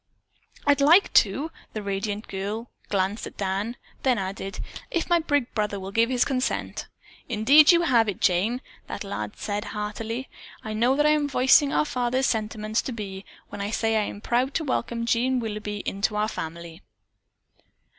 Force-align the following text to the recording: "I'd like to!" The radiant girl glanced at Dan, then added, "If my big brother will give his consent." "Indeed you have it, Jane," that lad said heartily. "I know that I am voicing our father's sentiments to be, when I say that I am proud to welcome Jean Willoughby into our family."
"I'd 0.65 0.81
like 0.81 1.13
to!" 1.13 1.51
The 1.73 1.83
radiant 1.83 2.27
girl 2.27 2.71
glanced 2.89 3.27
at 3.27 3.37
Dan, 3.37 3.77
then 4.01 4.17
added, 4.17 4.59
"If 4.89 5.07
my 5.07 5.19
big 5.19 5.53
brother 5.53 5.79
will 5.79 5.91
give 5.91 6.09
his 6.09 6.25
consent." 6.25 6.87
"Indeed 7.29 7.71
you 7.71 7.81
have 7.81 8.09
it, 8.09 8.19
Jane," 8.19 8.63
that 8.87 9.03
lad 9.03 9.35
said 9.37 9.63
heartily. 9.65 10.27
"I 10.63 10.73
know 10.73 10.95
that 10.95 11.05
I 11.05 11.11
am 11.11 11.29
voicing 11.29 11.71
our 11.71 11.85
father's 11.85 12.25
sentiments 12.25 12.81
to 12.81 12.91
be, 12.91 13.25
when 13.49 13.61
I 13.61 13.69
say 13.69 13.91
that 13.91 13.99
I 14.01 14.05
am 14.05 14.21
proud 14.21 14.55
to 14.55 14.63
welcome 14.63 15.05
Jean 15.05 15.39
Willoughby 15.39 15.83
into 15.85 16.15
our 16.15 16.27
family." 16.27 16.81